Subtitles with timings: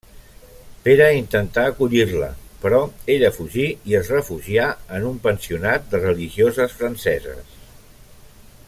[0.85, 2.29] Pere intentà acollir-la,
[2.63, 2.79] però
[3.17, 4.65] ella fugí i es refugià
[4.99, 7.57] en un pensionat de religioses franceses.